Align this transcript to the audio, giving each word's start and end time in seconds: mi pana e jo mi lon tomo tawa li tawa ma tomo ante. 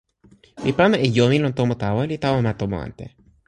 mi 0.63 0.71
pana 0.77 0.95
e 1.05 1.07
jo 1.15 1.25
mi 1.31 1.37
lon 1.41 1.57
tomo 1.57 1.73
tawa 1.83 2.01
li 2.09 2.17
tawa 2.23 2.39
ma 2.45 2.51
tomo 2.59 2.75
ante. 2.85 3.05